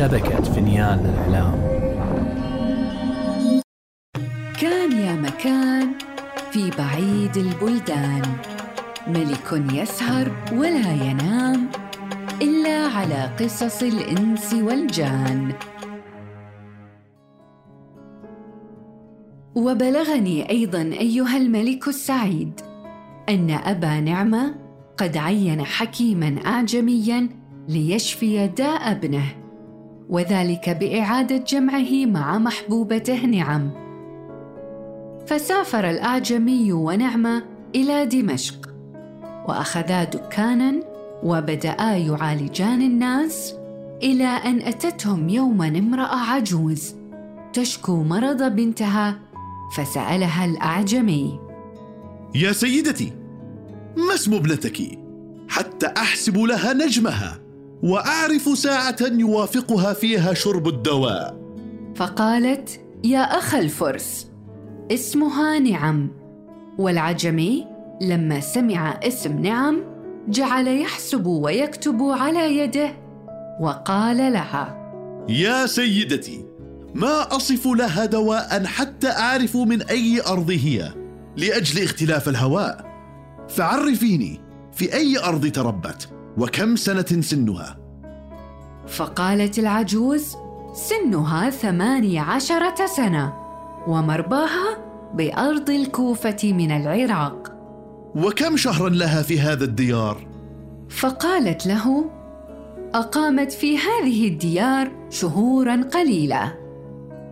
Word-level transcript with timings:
شبكة 0.00 0.42
فينيان 0.42 0.98
للإعلام 0.98 1.60
كان 4.60 4.92
يا 4.92 5.12
مكان 5.12 5.92
في 6.50 6.70
بعيد 6.78 7.36
البلدان. 7.36 8.22
ملك 9.06 9.72
يسهر 9.72 10.32
ولا 10.52 10.92
ينام 10.92 11.68
إلا 12.42 12.86
على 12.86 13.30
قصص 13.40 13.82
الإنس 13.82 14.54
والجان. 14.54 15.52
وبلغني 19.54 20.50
أيضا 20.50 20.82
أيها 20.82 21.36
الملك 21.36 21.88
السعيد 21.88 22.60
أن 23.28 23.50
أبا 23.50 24.00
نعمة 24.00 24.54
قد 24.96 25.16
عين 25.16 25.64
حكيما 25.64 26.36
أعجميا 26.46 27.28
ليشفي 27.68 28.46
داء 28.46 28.90
ابنه. 28.90 29.39
وذلك 30.10 30.70
بإعادة 30.70 31.36
جمعه 31.36 32.06
مع 32.06 32.38
محبوبته 32.38 33.26
نعم. 33.26 33.70
فسافر 35.26 35.90
الأعجمي 35.90 36.72
ونعمة 36.72 37.42
إلى 37.74 38.06
دمشق 38.06 38.70
وأخذا 39.48 40.04
دكانا 40.04 40.80
وبدأا 41.22 41.96
يعالجان 41.96 42.82
الناس 42.82 43.54
إلى 44.02 44.24
أن 44.24 44.62
أتتهم 44.62 45.28
يوما 45.28 45.68
امرأة 45.68 46.16
عجوز 46.16 46.94
تشكو 47.52 48.02
مرض 48.02 48.42
بنتها 48.42 49.18
فسألها 49.76 50.44
الأعجمي. 50.44 51.40
يا 52.34 52.52
سيدتي 52.52 53.12
ما 53.96 54.14
اسم 54.14 54.34
ابنتك؟ 54.34 54.98
حتى 55.48 55.86
أحسب 55.86 56.38
لها 56.38 56.72
نجمها. 56.72 57.49
وأعرف 57.82 58.58
ساعة 58.58 58.96
يوافقها 59.00 59.92
فيها 59.92 60.34
شرب 60.34 60.68
الدواء. 60.68 61.40
فقالت 61.96 62.80
يا 63.04 63.20
أخ 63.20 63.54
الفرس 63.54 64.26
اسمها 64.90 65.58
نعم. 65.58 66.10
والعجمي 66.78 67.66
لما 68.02 68.40
سمع 68.40 69.00
اسم 69.02 69.38
نعم 69.38 69.84
جعل 70.28 70.68
يحسب 70.68 71.26
ويكتب 71.26 72.02
على 72.02 72.58
يده 72.58 72.92
وقال 73.60 74.16
لها 74.16 74.76
يا 75.28 75.66
سيدتي 75.66 76.44
ما 76.94 77.36
أصف 77.36 77.66
لها 77.66 78.04
دواء 78.04 78.64
حتى 78.64 79.08
أعرف 79.08 79.56
من 79.56 79.82
أي 79.82 80.20
أرض 80.26 80.50
هي 80.50 80.92
لأجل 81.36 81.82
اختلاف 81.82 82.28
الهواء. 82.28 82.84
فعرفيني 83.48 84.40
في 84.72 84.94
أي 84.94 85.18
أرض 85.18 85.46
تربت؟ 85.46 86.19
وكم 86.38 86.76
سنة 86.76 87.20
سنها؟ 87.20 87.76
فقالت 88.86 89.58
العجوز 89.58 90.36
سنها 90.74 91.50
ثماني 91.50 92.18
عشرة 92.18 92.86
سنة 92.86 93.32
ومرباها 93.86 94.78
بأرض 95.14 95.70
الكوفة 95.70 96.38
من 96.44 96.70
العراق. 96.70 97.52
وكم 98.14 98.56
شهرا 98.56 98.88
لها 98.88 99.22
في 99.22 99.40
هذا 99.40 99.64
الديار؟ 99.64 100.26
فقالت 100.88 101.66
له 101.66 102.04
أقامت 102.94 103.52
في 103.52 103.78
هذه 103.78 104.28
الديار 104.28 104.90
شهورا 105.10 105.82
قليلة. 105.82 106.54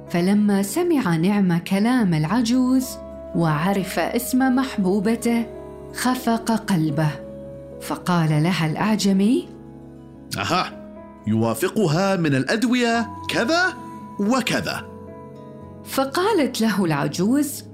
فلما 0.08 0.62
سمع 0.62 1.16
نعم 1.16 1.58
كلام 1.58 2.14
العجوز 2.14 2.88
وعرف 3.36 3.98
اسم 3.98 4.38
محبوبته 4.56 5.46
خفق 5.94 6.50
قلبه. 6.50 7.27
فقال 7.80 8.42
لها 8.42 8.66
الأعجمي 8.66 9.48
أها 10.38 10.88
يوافقها 11.26 12.16
من 12.16 12.34
الأدوية 12.34 13.08
كذا 13.28 13.74
وكذا. 14.20 14.84
فقالت 15.84 16.60
له 16.60 16.84
العجوز 16.84 17.64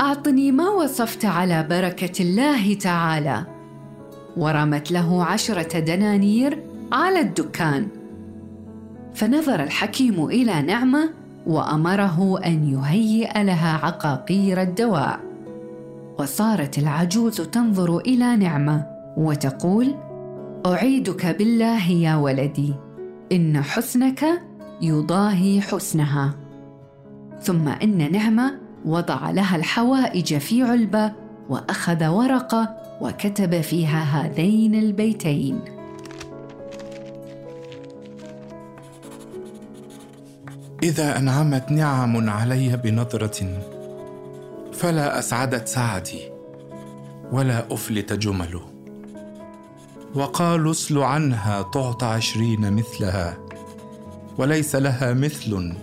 أعطني 0.00 0.52
ما 0.52 0.68
وصفت 0.68 1.24
على 1.24 1.62
بركة 1.70 2.22
الله 2.22 2.74
تعالى. 2.74 3.46
ورمت 4.36 4.90
له 4.90 5.24
عشرة 5.24 5.78
دنانير 5.78 6.62
على 6.92 7.20
الدكان. 7.20 7.88
فنظر 9.14 9.62
الحكيم 9.62 10.24
إلى 10.24 10.62
نعمة 10.62 11.10
وأمره 11.46 12.40
أن 12.46 12.68
يهيئ 12.68 13.42
لها 13.42 13.78
عقاقير 13.86 14.62
الدواء. 14.62 15.20
وصارت 16.18 16.78
العجوز 16.78 17.40
تنظر 17.40 17.98
إلى 17.98 18.36
نعمة. 18.36 18.95
وتقول 19.16 19.94
أعيدك 20.66 21.26
بالله 21.26 21.90
يا 21.90 22.16
ولدي 22.16 22.74
إن 23.32 23.62
حسنك 23.62 24.24
يضاهي 24.82 25.60
حسنها. 25.60 26.34
ثم 27.42 27.68
إن 27.68 28.12
نعمة 28.12 28.58
وضع 28.84 29.30
لها 29.30 29.56
الحوائج 29.56 30.38
في 30.38 30.62
علبة 30.62 31.12
وأخذ 31.48 32.06
ورقه 32.06 32.76
وكتب 33.00 33.60
فيها 33.60 34.02
هذين 34.02 34.74
البيتين. 34.74 35.60
إذا 40.82 41.18
أنعمت 41.18 41.70
نعم 41.70 42.30
علي 42.30 42.76
بنظرة 42.76 43.60
فلا 44.72 45.18
أسعدت 45.18 45.68
سعدي 45.68 46.20
ولا 47.32 47.74
أفلت 47.74 48.12
جمله. 48.12 48.75
وقالوا 50.16 50.70
اسل 50.70 50.98
عنها 50.98 51.62
تعطى 51.62 52.06
عشرين 52.06 52.72
مثلها 52.72 53.38
وليس 54.38 54.76
لها 54.76 55.14
مثل 55.14 55.74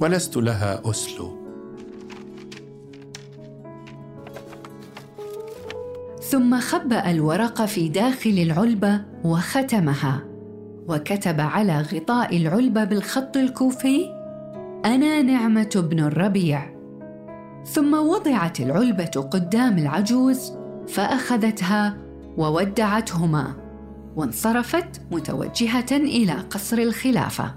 ولست 0.00 0.36
لها 0.36 0.90
أسل. 0.90 1.38
ثم 6.22 6.60
خبأ 6.60 7.10
الورق 7.10 7.64
في 7.64 7.88
داخل 7.88 8.30
العلبة 8.30 9.00
وختمها 9.24 10.24
وكتب 10.88 11.40
على 11.40 11.80
غطاء 11.80 12.36
العلبة 12.36 12.84
بالخط 12.84 13.36
الكوفي 13.36 14.06
أنا 14.84 15.22
نعمة 15.22 15.70
بن 15.90 16.00
الربيع. 16.00 16.74
ثم 17.64 17.94
وضعت 17.94 18.60
العلبة 18.60 19.28
قدام 19.30 19.78
العجوز 19.78 20.52
فأخذتها 20.88 22.07
وودعتهما 22.38 23.54
وانصرفت 24.16 25.00
متوجهة 25.10 25.86
إلى 25.92 26.32
قصر 26.32 26.78
الخلافة. 26.78 27.54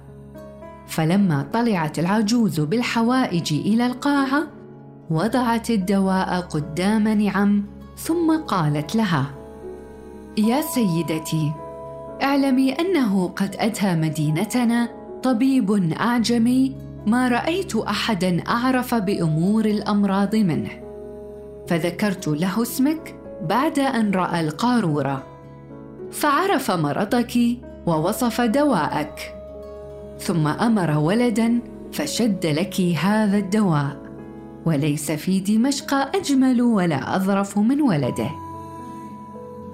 فلما 0.88 1.46
طلعت 1.54 2.00
العجوز 2.00 2.60
بالحوائج 2.60 3.54
إلى 3.54 3.86
القاعة 3.86 4.48
وضعت 5.12 5.70
الدواء 5.70 6.40
قدام 6.40 7.08
نعم 7.08 7.64
ثم 7.98 8.38
قالت 8.38 8.96
لها 8.96 9.26
يا 10.38 10.62
سيدتي 10.62 11.52
اعلمي 12.24 12.72
أنه 12.72 13.28
قد 13.28 13.56
أتى 13.60 13.96
مدينتنا 13.96 14.90
طبيب 15.24 15.94
أعجمي 15.94 16.76
ما 17.08 17.28
رأيت 17.28 17.76
احدا 17.76 18.44
أعرف 18.48 18.96
بأمور 18.96 19.66
الأمراض 19.66 20.36
منه 20.36 20.70
فذكرت 21.68 22.28
له 22.28 22.62
اسمك 22.62 23.21
بعد 23.50 23.80
أن 23.80 24.12
رأى 24.12 24.42
القارورة. 24.42 25.24
فعرف 26.12 26.72
مرضك 26.72 27.38
ووصف 27.86 28.42
دواءك. 28.42 29.36
ثم 30.20 30.48
أمر 30.48 30.98
ولدا 30.98 31.60
فشد 31.94 32.46
لك 32.46 32.82
هذا 32.82 33.38
الدواء. 33.38 33.98
وليس 34.66 35.12
في 35.12 35.40
دمشق 35.40 35.94
أجمل 35.94 36.62
ولا 36.62 37.16
أظرف 37.16 37.58
من 37.58 37.82
ولده. 37.82 38.30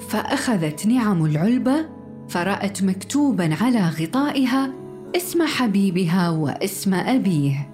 فأخذت 0.09 0.87
نعم 0.87 1.25
العلبة 1.25 1.85
فرأت 2.29 2.83
مكتوبا 2.83 3.55
على 3.61 3.89
غطائها 4.01 4.71
اسم 5.15 5.45
حبيبها 5.45 6.29
واسم 6.29 6.93
أبيه. 6.93 7.69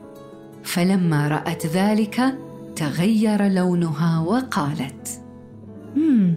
فلما 0.64 1.28
رأت 1.28 1.66
ذلك 1.66 2.36
تغير 2.76 3.48
لونها 3.48 4.20
وقالت 4.20 5.23
مم. 5.96 6.34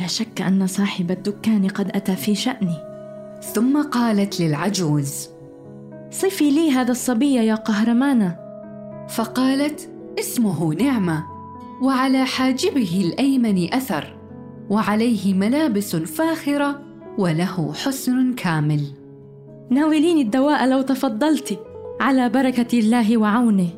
لا 0.00 0.06
شك 0.06 0.42
أن 0.42 0.66
صاحب 0.66 1.10
الدكان 1.10 1.68
قد 1.68 1.90
أتى 1.94 2.16
في 2.16 2.34
شأني. 2.34 2.76
ثم 3.42 3.82
قالت 3.82 4.40
للعجوز 4.40 5.28
صفي 6.10 6.50
لي 6.50 6.70
هذا 6.70 6.90
الصبي 6.90 7.34
يا 7.34 7.54
قهرمانة. 7.54 8.36
فقالت 9.08 9.90
اسمه 10.18 10.74
نعمة 10.74 11.24
وعلى 11.82 12.24
حاجبه 12.24 13.04
الأيمن 13.04 13.74
أثر 13.74 14.16
وعليه 14.70 15.34
ملابس 15.34 15.96
فاخرة 15.96 16.80
وله 17.18 17.72
حسن 17.72 18.34
كامل. 18.34 18.80
ناوليني 19.70 20.22
الدواء 20.22 20.66
لو 20.66 20.82
تفضلت 20.82 21.58
على 22.00 22.28
بركة 22.28 22.78
الله 22.78 23.18
وعونه. 23.18 23.68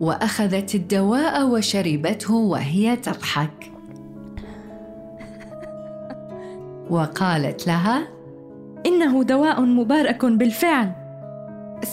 وأخذت 0.00 0.74
الدواء 0.74 1.48
وشربته 1.48 2.34
وهي 2.34 2.96
تضحك. 2.96 3.73
وقالت 6.94 7.66
لها 7.66 8.08
إنه 8.86 9.22
دواء 9.22 9.60
مبارك 9.60 10.24
بالفعل. 10.24 10.92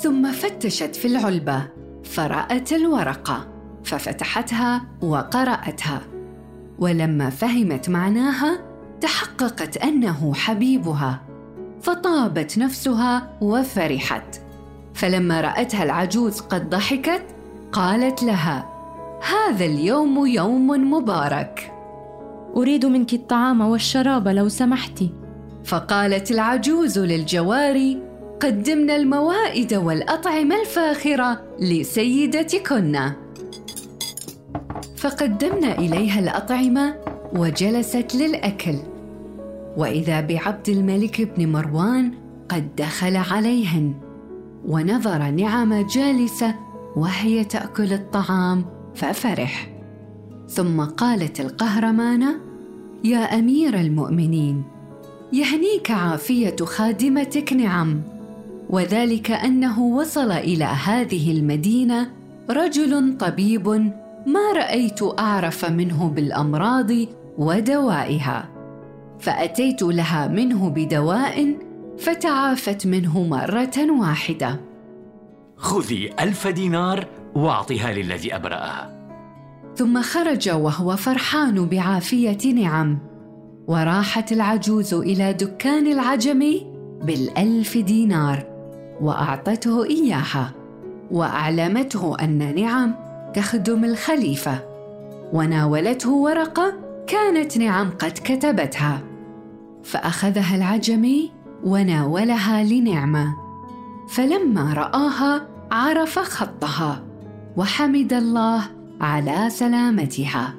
ثم 0.02 0.32
فتشت 0.32 0.96
في 0.96 1.08
العلبة 1.08 1.64
فرأت 2.04 2.74
الورقة 2.74 3.48
ففتحتها 3.84 4.82
وقرأتها. 5.02 6.02
ولما 6.80 7.30
فهمت 7.30 7.90
معناها 7.90 8.60
تحققت 9.02 9.78
أنه 9.78 10.34
حبيبها. 10.34 11.22
فطابت 11.82 12.58
نفسها 12.58 13.30
وفرحت. 13.42 14.42
فلما 14.94 15.42
رأتها 15.42 15.84
العجوز 15.84 16.40
قد 16.40 16.70
ضحكت 16.70 17.24
قالت 17.72 18.24
لها 18.24 18.70
هذا 19.30 19.66
اليوم 19.66 20.26
يوم 20.26 20.94
مبارك. 20.94 21.71
أريد 22.56 22.86
منك 22.86 23.14
الطعام 23.14 23.62
والشراب 23.62 24.28
لو 24.28 24.48
سمحت 24.50 25.04
فقالت 25.64 26.32
العجوز 26.32 27.00
للجواري 27.00 28.02
قدمنا 28.40 28.96
الموائد 28.96 29.74
والأطعمة 29.74 30.56
الفاخرة 30.62 31.42
لسيدتكن. 31.60 33.12
فقدمنا 34.98 35.78
إليها 35.78 36.20
الأطعمة 36.20 36.96
وجلست 37.34 38.16
للأكل. 38.16 38.76
وإذا 39.78 40.22
بعبد 40.22 40.70
الملك 40.70 41.22
بن 41.22 41.52
مروان 41.52 42.12
قد 42.50 42.76
دخل 42.76 43.16
عليهن 43.16 43.94
ونظر 44.66 45.30
نعم 45.30 45.88
جالسة 45.88 46.56
وهي 46.96 47.44
تأكل 47.44 47.94
الطعام 47.94 48.66
ففرح. 48.96 49.71
ثم 50.52 50.82
قالت 50.82 51.40
القهرمانة 51.40 52.36
يا 53.04 53.40
أمير 53.40 53.80
المؤمنين 53.80 54.64
يهنيك 55.34 55.92
عافية 55.92 56.56
خادمتك 56.62 57.54
نعم 57.54 58.02
وذلك 58.70 59.32
أنه 59.32 59.82
وصل 59.82 60.32
إلى 60.32 60.66
هذه 60.66 61.32
المدينة 61.32 62.10
رجل 62.50 63.18
طبيب 63.18 63.70
ما 64.26 64.52
رأيت 64.56 65.20
أعرف 65.20 65.66
منه 65.66 66.10
بالأمراض 66.10 66.92
ودوائها 67.38 68.50
فأتيت 69.20 69.82
لها 69.82 70.28
منه 70.28 70.70
بدواء 70.70 71.56
فتعافت 72.00 72.88
منه 72.88 73.24
مرة 73.24 74.00
واحدة. 74.00 74.60
خذي 75.58 76.14
ألف 76.20 76.48
دينار 76.48 77.08
واعطها 77.36 77.94
للذي 77.94 78.36
أبرأها. 78.36 79.01
ثم 79.82 80.02
خرج 80.02 80.50
وهو 80.50 80.96
فرحان 80.96 81.66
بعافية 81.66 82.54
نعم. 82.54 82.98
وراحت 83.68 84.32
العجوز 84.32 84.94
إلى 84.94 85.34
دكان 85.34 85.88
العجمي 85.88 86.68
بالألف 87.04 87.78
دينار 87.78 88.46
وأعطته 89.02 89.86
إياها 89.86 90.52
وأعلمته 91.12 92.18
أن 92.22 92.56
نعم 92.56 92.96
تخدم 93.34 93.86
الخليفة. 93.86 94.60
وناولته 95.34 96.12
ورقة 96.12 96.74
كانت 97.08 97.58
نعم 97.58 97.90
قد 98.00 98.12
كتبتها. 98.12 99.00
فأخذها 99.84 100.56
العجمي 100.56 101.32
وناولها 101.64 102.64
لنعمة. 102.64 103.36
فلما 104.10 104.74
رآها 104.74 105.48
عرف 105.72 106.20
خطها 106.20 107.04
وحمد 107.58 108.14
الله 108.14 108.81
على 109.02 109.50
سلامتها. 109.50 110.54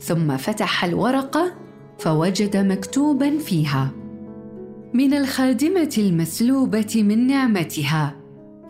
ثم 0.00 0.36
فتح 0.36 0.84
الورقة 0.84 1.52
فوجد 1.98 2.56
مكتوبا 2.56 3.38
فيها 3.38 3.90
من 4.94 5.14
الخادمة 5.14 5.94
المسلوبة 5.98 7.02
من 7.02 7.26
نعمتها 7.26 8.14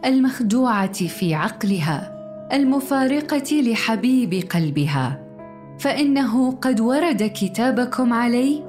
المخدوعة 0.04 1.06
في 1.06 1.34
عقلها 1.34 2.14
المفارقة 2.52 3.62
لحبيب 3.62 4.34
قلبها. 4.50 5.24
فإنه 5.78 6.52
قد 6.52 6.80
ورد 6.80 7.30
كتابكم 7.34 8.12
علي 8.12 8.62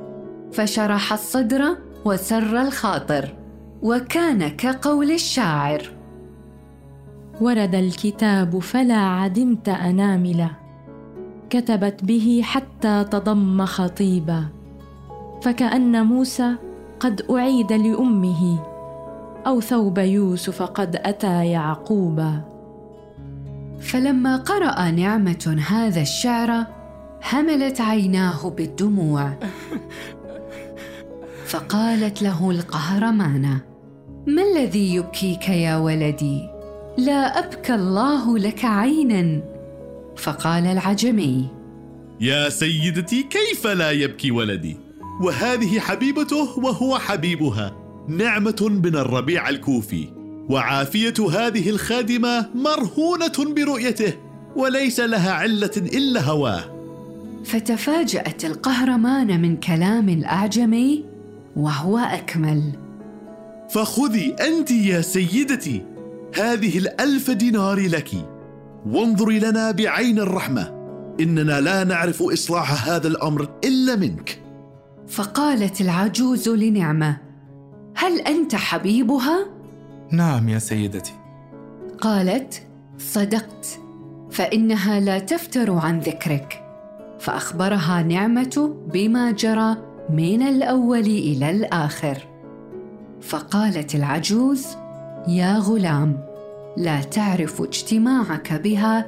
فشرح 0.51 1.13
الصدر 1.13 1.77
وسر 2.05 2.61
الخاطر 2.61 3.35
وكان 3.81 4.47
كقول 4.47 5.11
الشاعر. 5.11 5.94
ورد 7.41 7.75
الكتاب 7.75 8.59
فلا 8.59 8.97
عدمت 8.97 9.69
انامله 9.69 10.51
كتبت 11.49 12.03
به 12.03 12.41
حتى 12.43 13.03
تضم 13.11 13.65
خطيبا. 13.65 14.45
فكأن 15.41 16.05
موسى 16.05 16.55
قد 16.99 17.25
أعيد 17.31 17.73
لأمه 17.73 18.59
أو 19.47 19.61
ثوب 19.61 19.97
يوسف 19.97 20.61
قد 20.61 20.95
أتى 20.95 21.45
يعقوبا. 21.45 22.41
فلما 23.79 24.37
قرأ 24.37 24.91
نعمة 24.91 25.63
هذا 25.67 26.01
الشعر 26.01 26.65
هملت 27.33 27.81
عيناه 27.81 28.49
بالدموع. 28.49 29.33
فقالت 31.45 32.21
له 32.21 32.51
القهرمانة 32.51 33.59
ما 34.27 34.41
الذي 34.41 34.95
يبكيك 34.95 35.49
يا 35.49 35.77
ولدي؟ 35.77 36.54
لا 36.97 37.39
أبكى 37.39 37.75
الله 37.75 38.37
لك 38.37 38.65
عينا. 38.65 39.41
فقال 40.17 40.65
العجمي. 40.65 41.47
يا 42.21 42.49
سيدتي 42.49 43.23
كيف 43.23 43.67
لا 43.67 43.91
يبكي 43.91 44.31
ولدي؟ 44.31 44.77
وهذه 45.21 45.79
حبيبته 45.79 46.59
وهو 46.59 46.97
حبيبها. 46.97 47.75
نعمة 48.07 48.79
من 48.83 48.95
الربيع 48.95 49.49
الكوفي. 49.49 50.07
وعافية 50.49 51.13
هذه 51.31 51.69
الخادمة 51.69 52.49
مرهونة 52.55 53.53
برؤيته 53.55 54.13
وليس 54.55 54.99
لها 54.99 55.31
علة 55.31 55.71
إلا 55.77 56.21
هواه. 56.21 56.63
فتفاجأت 57.45 58.45
القهرمان 58.45 59.41
من 59.41 59.57
كلام 59.57 60.09
الأعجمي 60.09 61.05
وهو 61.55 61.97
أكمل. 61.97 62.61
فخذي 63.69 64.35
انت 64.47 64.71
يا 64.71 65.01
سيدتي. 65.01 65.94
هذه 66.39 66.77
الألف 66.77 67.31
دينار 67.31 67.87
لك. 67.87 68.09
وانظري 68.85 69.39
لنا 69.39 69.71
بعين 69.71 70.19
الرحمة. 70.19 70.75
إننا 71.19 71.61
لا 71.61 71.83
نعرف 71.83 72.23
إصلاح 72.23 72.89
هذا 72.89 73.07
الأمر 73.07 73.49
إلا 73.63 73.95
منك. 73.95 74.41
فقالت 75.07 75.81
العجوز 75.81 76.49
لنعمة 76.49 77.17
هل 77.95 78.19
أنت 78.19 78.55
حبيبها؟ 78.55 79.45
نعم 80.11 80.49
يا 80.49 80.59
سيدتي. 80.59 81.13
قالت 82.01 82.61
صدقت 82.97 83.79
فإنها 84.31 84.99
لا 84.99 85.19
تفتر 85.19 85.71
عن 85.71 85.99
ذكرك. 85.99 86.61
فأخبرها 87.19 88.03
نعمة 88.03 88.75
بما 88.93 89.31
جرى 89.31 89.77
من 90.09 90.41
الأول 90.41 90.99
إلى 90.99 91.51
الآخر. 91.51 92.17
فقالت 93.21 93.95
العجوز 93.95 94.67
يا 95.27 95.57
غلام 95.57 96.19
لا 96.77 97.01
تعرف 97.01 97.61
اجتماعك 97.61 98.53
بها 98.53 99.05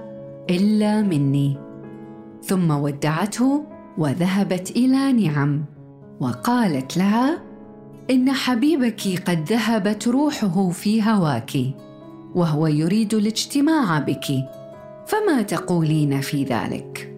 إلا 0.49 1.01
مني. 1.01 1.57
ثم 2.43 2.71
ودعته 2.71 3.63
وذهبت 3.97 4.71
إلى 4.71 5.11
نعم 5.11 5.65
وقالت 6.19 6.97
لها 6.97 7.41
إن 8.09 8.31
حبيبك 8.31 9.01
قد 9.27 9.51
ذهبت 9.51 10.07
روحه 10.07 10.69
في 10.69 11.03
هواك 11.03 11.51
وهو 12.35 12.67
يريد 12.67 13.13
الاجتماع 13.13 13.99
بك 13.99 14.25
فما 15.07 15.41
تقولين 15.41 16.21
في 16.21 16.43
ذلك؟ 16.43 17.17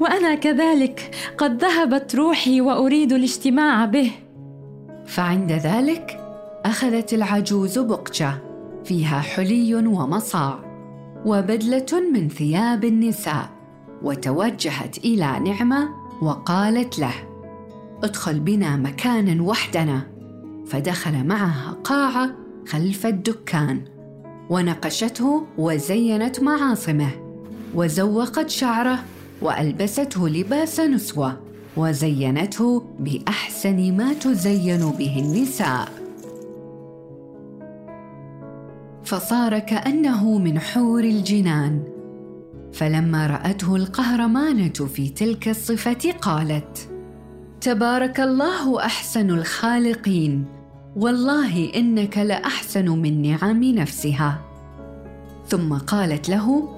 وأنا 0.00 0.34
كذلك 0.34 1.14
قد 1.38 1.64
ذهبت 1.64 2.14
روحي 2.14 2.60
وأريد 2.60 3.12
الاجتماع 3.12 3.84
به. 3.84 4.10
فعند 5.06 5.52
ذلك 5.52 6.19
أخذت 6.64 7.14
العجوز 7.14 7.78
بقجة 7.78 8.38
فيها 8.84 9.20
حلي 9.20 9.74
ومصاع 9.74 10.58
وبدلة 11.26 12.10
من 12.14 12.28
ثياب 12.28 12.84
النساء 12.84 13.50
وتوجهت 14.02 14.98
إلى 14.98 15.40
نعمة 15.40 15.88
وقالت 16.22 16.98
له 16.98 17.14
ادخل 18.04 18.40
بنا 18.40 18.76
مكانا 18.76 19.42
وحدنا. 19.42 20.02
فدخل 20.66 21.26
معها 21.26 21.76
قاعه 21.84 22.30
خلف 22.68 23.06
الدكان 23.06 23.80
ونقشته 24.50 25.46
وزينت 25.58 26.40
معاصمه 26.40 27.10
وزوقت 27.74 28.50
شعره 28.50 28.98
وألبسته 29.42 30.28
لباس 30.28 30.80
نسوة 30.80 31.40
وزينته 31.76 32.82
بأحسن 32.98 33.96
ما 33.96 34.12
تزين 34.12 34.90
به 34.90 35.18
النساء. 35.18 35.99
فصار 39.10 39.58
كأنه 39.58 40.38
من 40.38 40.58
حور 40.58 41.04
الجنان. 41.04 41.82
فلما 42.72 43.26
رأته 43.26 43.76
القهرمانة 43.76 44.72
في 44.94 45.08
تلك 45.08 45.48
الصفة 45.48 46.12
قالت 46.20 46.88
تبارك 47.60 48.20
الله 48.20 48.80
أحسن 48.80 49.30
الخالقين. 49.30 50.44
والله 50.96 51.74
إنك 51.74 52.18
لأحسن 52.18 52.88
من 52.88 53.22
نعم 53.22 53.64
نفسها. 53.64 54.40
ثم 55.48 55.74
قالت 55.74 56.28
له 56.28 56.68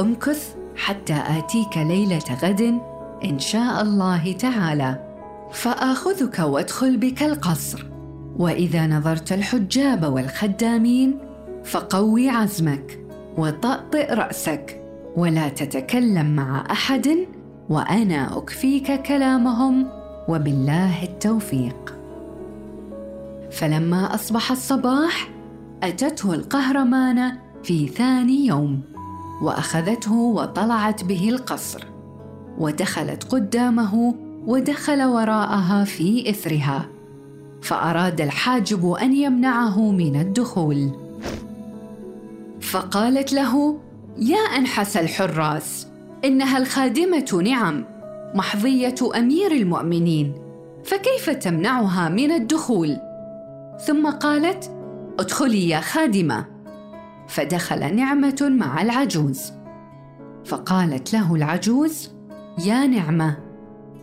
امكث 0.00 0.54
حتى 0.76 1.22
آتيك 1.38 1.76
ليلة 1.76 2.34
غد 2.42 2.80
إن 3.24 3.38
شاء 3.38 3.82
الله 3.82 4.32
تعالى 4.32 5.16
فآخذك 5.52 6.38
وادخل 6.38 6.96
بك 6.96 7.22
القصر. 7.22 7.86
وإذا 8.38 8.86
نظرت 8.86 9.32
الحجاب 9.32 10.12
والخدامين 10.12 11.25
فقوي 11.66 12.28
عزمك 12.28 13.00
وطأطئ 13.38 14.14
رأسك 14.14 14.82
ولا 15.16 15.48
تتكلم 15.48 16.36
مع 16.36 16.64
أحد 16.70 17.26
وأنا 17.68 18.38
أكفيك 18.38 19.02
كلامهم 19.02 19.86
وبالله 20.28 21.02
التوفيق. 21.02 21.94
فلما 23.50 24.14
أصبح 24.14 24.50
الصباح 24.50 25.28
أتته 25.82 26.34
القهرمانه 26.34 27.38
في 27.62 27.88
ثاني 27.88 28.46
يوم 28.46 28.80
وأخذته 29.42 30.14
وطلعت 30.14 31.04
به 31.04 31.28
القصر 31.28 31.84
ودخلت 32.58 33.24
قدامه 33.24 34.14
ودخل 34.46 35.02
وراءها 35.02 35.84
في 35.84 36.30
إثرها 36.30 36.86
فأراد 37.62 38.20
الحاجب 38.20 38.92
أن 38.92 39.16
يمنعه 39.16 39.90
من 39.90 40.20
الدخول. 40.20 41.05
فقالت 42.70 43.32
له 43.32 43.80
يا 44.18 44.38
أنحس 44.38 44.96
الحراس 44.96 45.86
إنها 46.24 46.58
الخادمة 46.58 47.42
نعم 47.44 47.84
محظية 48.34 48.94
أمير 49.16 49.52
المؤمنين 49.52 50.34
فكيف 50.84 51.30
تمنعها 51.30 52.08
من 52.08 52.32
الدخول؟ 52.32 52.96
ثم 53.86 54.10
قالت 54.10 54.70
ادخلي 55.18 55.68
يا 55.68 55.80
خادمة. 55.80 56.46
فدخل 57.28 57.96
نعمة 57.96 58.48
مع 58.50 58.82
العجوز. 58.82 59.52
فقالت 60.44 61.12
له 61.12 61.34
العجوز 61.34 62.10
يا 62.64 62.86
نعمة 62.86 63.36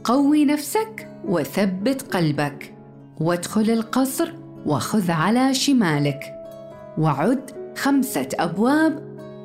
قوي 0.03 0.45
نفسك 0.45 1.09
وثبت 1.25 2.01
قلبك 2.01 2.73
وادخل 3.21 3.69
القصر 3.69 4.33
وخذ 4.65 5.11
على 5.11 5.53
شمالك 5.53 6.23
وعد 6.97 7.62
خمسة 7.75 8.27
أبواب 8.39 9.03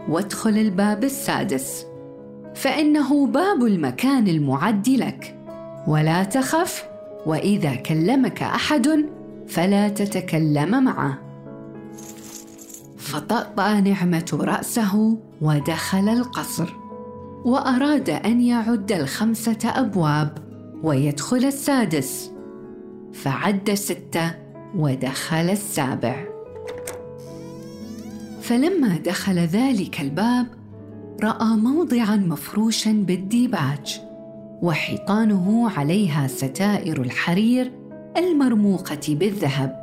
وادخل 0.09 0.51
الباب 0.51 1.05
السادس. 1.05 1.87
فإنه 2.55 3.27
باب 3.27 3.65
المكان 3.65 4.29
المعد 4.29 4.89
لك. 4.89 5.39
ولا 5.87 6.25
تخف 6.25 6.85
وإذا 7.27 7.75
كلمك 7.75 8.43
أحد 8.43 9.07
فلا 9.49 9.89
تتكلم 9.89 10.85
معه. 10.85 11.19
فطأطأ 12.99 13.81
نعمة 13.81 14.39
رأسه 14.41 15.19
ودخل 15.41 16.09
القصر. 16.09 16.69
وأراد 17.45 18.11
أن 18.11 18.41
يعد 18.41 18.93
الخمسة 18.93 19.59
أبواب 19.65 20.39
ويدخل 20.83 21.45
السادس. 21.45 22.33
فعد 23.13 23.75
ستة 23.75 24.35
ودخل 24.77 25.51
السابع. 25.51 26.38
فلما 28.49 28.97
دخل 28.97 29.39
ذلك 29.39 30.01
الباب 30.01 30.47
رأى 31.23 31.57
موضعا 31.57 32.17
مفروشا 32.17 32.93
بالديباج 32.93 34.01
وحيطانه 34.63 35.71
عليها 35.71 36.27
ستائر 36.27 37.03
الحرير 37.03 37.73
المرموقة 38.17 39.01
بالذهب 39.09 39.83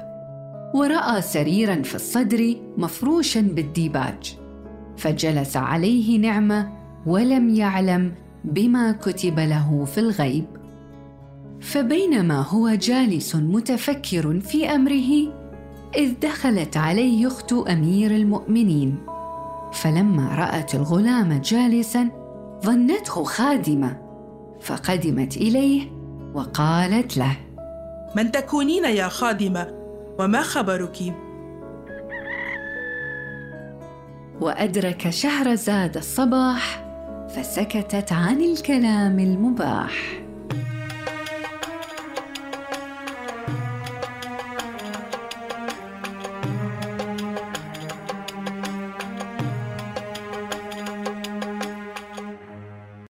ورأى 0.76 1.22
سريرا 1.22 1.82
في 1.82 1.96
الصدر 1.96 2.56
مفروشا 2.78 3.42
بالديباج 3.42 4.38
فجلس 4.98 5.58
عليه 5.58 6.20
نعمة 6.20 6.72
ولم 7.06 7.50
يعلم 7.50 8.12
بما 8.46 8.92
كتب 8.92 9.40
له 9.40 9.86
في 9.86 9.98
الغيب. 9.98 10.46
فبينما 11.62 12.42
هو 12.42 12.70
جالس 12.70 13.36
متفكر 13.36 14.40
في 14.40 14.66
أمره 14.66 15.45
إذ 15.98 16.14
دخلت 16.20 16.78
عليه 16.78 17.28
أخت 17.28 17.54
أمير 17.54 18.12
المؤمنين 18.12 18.98
فلما 19.74 20.36
رأت 20.36 20.76
الغلام 20.76 21.42
جالسا 21.42 22.10
ظنته 22.66 23.24
خادمة 23.24 24.02
فقدمت 24.62 25.38
إليه 25.38 25.92
وقالت 26.34 27.18
له 27.18 27.38
من 28.16 28.32
تكونين 28.32 28.86
يا 28.86 29.08
خادمة؟ 29.08 29.68
وما 30.20 30.42
خبرك؟ 30.42 31.14
وأدرك 34.42 35.10
شهرزاد 35.10 35.98
الصباح 35.98 36.86
فسكتت 37.30 38.12
عن 38.12 38.42
الكلام 38.42 39.20
المباح. 39.20 40.25